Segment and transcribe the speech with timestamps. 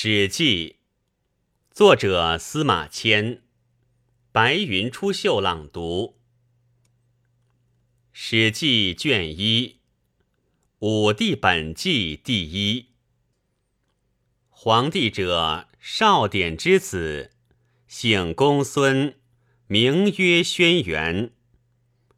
[0.00, 0.76] 史记，
[1.72, 3.42] 作者司马迁，
[4.30, 6.20] 白云出岫朗读。
[8.12, 9.80] 史记卷一，
[10.78, 12.90] 武帝本纪第一。
[14.48, 17.32] 皇帝者，少典之子，
[17.88, 19.16] 姓公孙，
[19.66, 21.32] 名曰轩辕。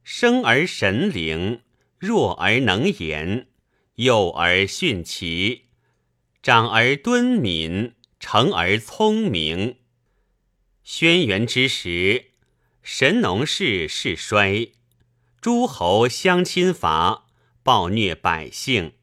[0.02, 1.62] 生而神灵，
[1.98, 3.48] 弱而能言，
[3.94, 5.69] 幼而徇齐。
[6.42, 9.76] 长而敦敏，成而聪明。
[10.82, 12.30] 轩辕之时，
[12.82, 14.72] 神农氏世衰，
[15.42, 17.26] 诸侯相侵伐，
[17.62, 18.94] 暴虐百姓，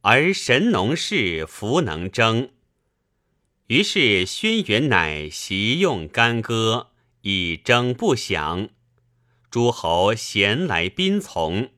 [0.00, 2.48] 而神农氏弗能争。
[3.66, 6.88] 于是轩辕乃习用干戈，
[7.20, 8.70] 以征不降。
[9.50, 11.68] 诸侯咸来宾从，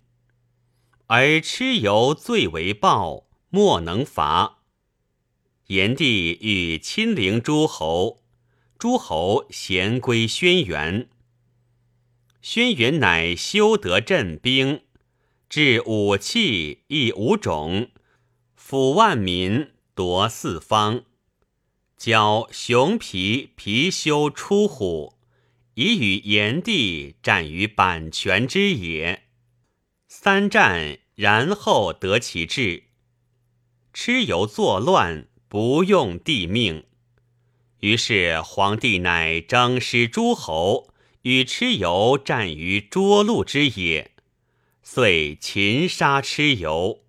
[1.09, 4.60] 而蚩尤最为暴，莫能伐。
[5.68, 8.23] 炎帝欲亲临诸侯，
[8.78, 11.07] 诸侯咸归轩辕。
[12.43, 14.82] 轩辕乃修得镇兵，
[15.48, 17.88] 治武器亦五种，
[18.60, 21.04] 抚万民，夺四方。
[21.96, 25.15] 教熊皮貔貅出虎，
[25.76, 29.23] 以与炎帝战于阪泉之野。
[30.07, 32.82] 三战，然后得其志。
[33.95, 35.29] 蚩尤作乱。
[35.55, 36.83] 不用帝命，
[37.79, 44.10] 于是皇帝乃征师诸侯，与蚩尤战于涿鹿之野，
[44.82, 47.05] 遂擒杀蚩尤。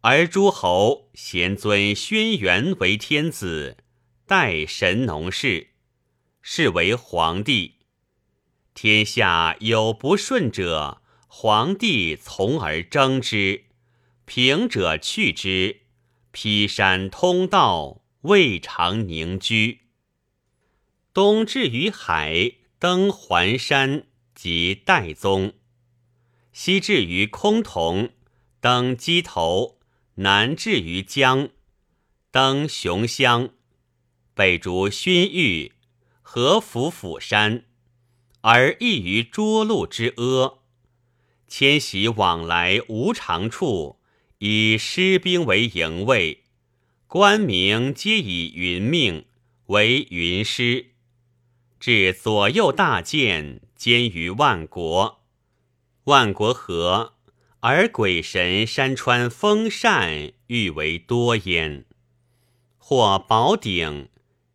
[0.00, 3.76] 而诸侯咸尊轩辕为天子，
[4.26, 5.68] 代神农氏，
[6.42, 7.76] 是为皇帝。
[8.74, 13.66] 天下有不顺者，皇帝从而征之；
[14.24, 15.82] 平者去之。
[16.34, 19.82] 劈山通道，未尝宁居。
[21.12, 25.52] 东至于海，登环山，即代宗；
[26.52, 28.10] 西至于崆峒，
[28.60, 29.78] 登鸡头；
[30.16, 31.50] 南至于江，
[32.32, 33.50] 登雄乡；
[34.34, 35.74] 北逐勋域，
[36.20, 37.64] 合府釜山，
[38.40, 40.58] 而异于涿鹿之阿。
[41.46, 44.00] 迁徙往来无常处。
[44.46, 46.42] 以师兵为营卫，
[47.06, 49.24] 官名皆以云命
[49.68, 50.88] 为云师，
[51.80, 55.22] 至左右大剑，兼于万国。
[56.04, 57.14] 万国和，
[57.60, 61.86] 而鬼神山川风善，欲为多焉。
[62.76, 64.10] 或宝鼎，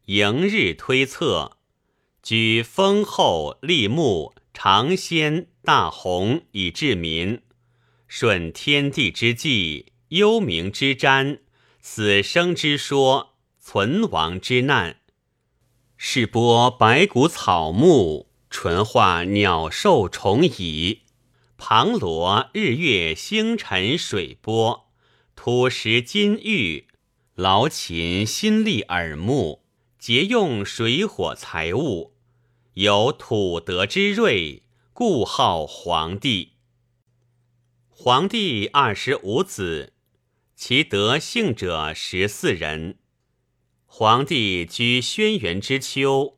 [0.05, 1.57] 迎日推测，
[2.21, 7.41] 举丰厚立木，长仙大红以治民。
[8.09, 11.41] 顺天地之纪，幽冥之瞻，
[11.79, 14.97] 死生之说，存亡之难，
[15.95, 21.01] 是播白骨草木，纯化鸟兽虫蚁，
[21.55, 24.87] 旁罗日月星辰水波，
[25.35, 26.87] 土石金玉，
[27.35, 29.61] 劳勤心力耳目，
[29.99, 32.15] 节用水火财物，
[32.73, 36.53] 有土德之瑞，故号皇帝。
[38.01, 39.91] 皇帝二十五子，
[40.55, 42.97] 其得姓者十四人。
[43.85, 46.37] 皇帝居轩辕之丘，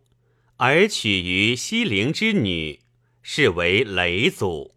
[0.58, 2.80] 而娶于西陵之女，
[3.22, 4.74] 是为雷祖。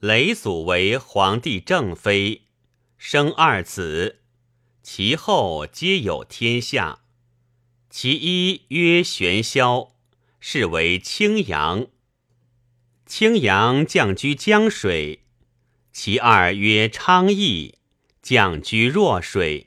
[0.00, 2.48] 雷祖为皇帝正妃，
[2.98, 4.18] 生二子，
[4.82, 7.04] 其后皆有天下。
[7.88, 9.92] 其一曰玄霄，
[10.40, 11.86] 是为青阳。
[13.06, 15.20] 青阳降居江水。
[15.92, 17.74] 其二曰昌邑，
[18.22, 19.66] 降居若水。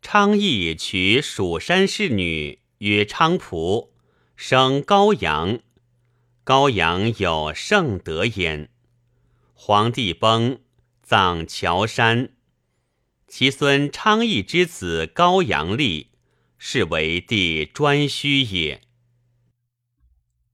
[0.00, 3.92] 昌邑娶蜀山氏女，曰昌蒲，
[4.36, 5.58] 生高阳。
[6.44, 8.70] 高阳有圣德焉。
[9.54, 10.60] 皇帝崩，
[11.02, 12.34] 葬乔山。
[13.26, 16.12] 其孙昌邑之子高阳立，
[16.58, 18.82] 是为帝颛顼也。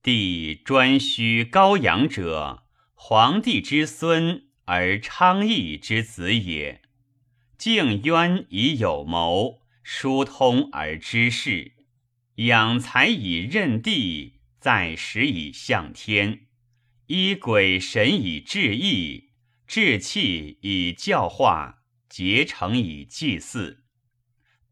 [0.03, 2.63] 帝颛顼高阳者，
[2.95, 4.47] 皇帝之孙。
[4.73, 6.81] 而昌邑之子也，
[7.59, 11.73] 敬渊以有谋，疏通而知事，
[12.37, 16.47] 养才以任地，在时以向天，
[17.09, 19.31] 依鬼神以治义，
[19.67, 23.83] 志气以教化，结成以祭祀。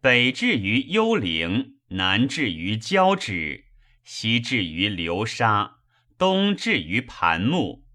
[0.00, 3.64] 北至于幽灵，南至于交趾，
[4.04, 5.78] 西至于流沙，
[6.16, 7.87] 东至于盘木。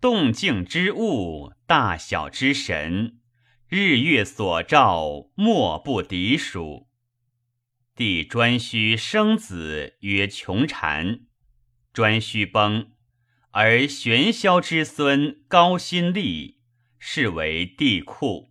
[0.00, 3.18] 动静之物，大小之神，
[3.68, 6.86] 日月所照，莫不敌属。
[7.94, 11.20] 帝颛顼生子曰穷禅，
[11.94, 12.90] 颛顼崩，
[13.52, 16.58] 而玄霄之孙高辛立，
[16.98, 18.50] 是为帝喾。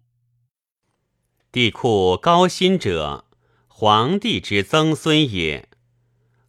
[1.51, 3.29] 帝喾高辛者，
[3.67, 5.69] 黄帝之曾孙也。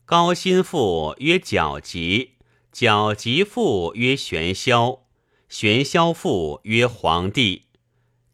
[0.07, 2.36] 高辛父曰角吉，
[2.79, 5.05] 角吉父曰玄霄，
[5.49, 7.63] 玄霄父曰黄帝。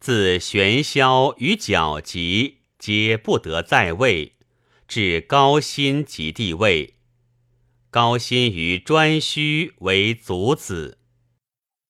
[0.01, 4.33] 自玄霄与角吉皆不得在位，
[4.85, 6.95] 至高辛即帝位。
[7.89, 10.99] 高辛于颛顼为祖子。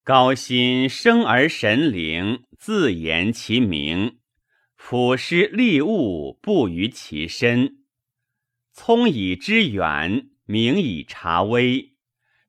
[0.04, 4.20] 高辛生而神灵，自言其名。
[4.76, 7.78] 俯施利物，不于其身。
[8.72, 11.93] 聪以知远，明以察微。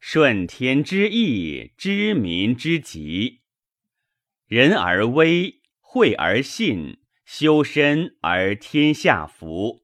[0.07, 3.41] 顺天之意，知民之急。
[4.47, 9.83] 仁而威，惠而信，修身而天下服。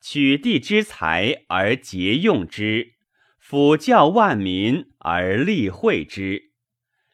[0.00, 2.92] 取地之财而节用之，
[3.36, 6.52] 辅教万民而立惠之，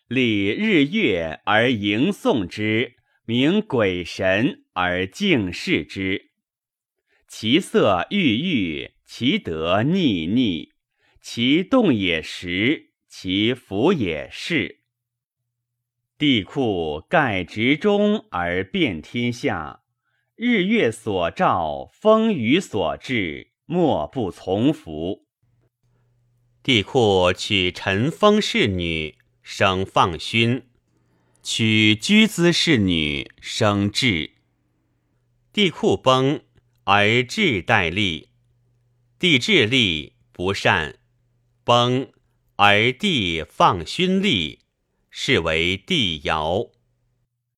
[0.07, 2.97] 礼日月而迎送之。
[3.25, 6.31] 明鬼神而敬视之，
[7.27, 10.75] 其色郁郁，其德逆逆，
[11.29, 14.83] 其动也时，其服也是。
[16.17, 19.83] 帝库盖执中而遍天下，
[20.37, 25.27] 日月所照，风雨所至，莫不从服。
[26.63, 30.63] 帝库娶陈封侍女，生放勋。
[31.43, 34.31] 娶居姿侍女，生智。
[35.53, 36.41] 帝库崩，
[36.85, 38.29] 而智代立。
[39.19, 41.01] 帝智立不善，
[41.67, 42.13] 崩
[42.55, 44.61] 而地放勋立，
[45.11, 46.69] 是为帝尧。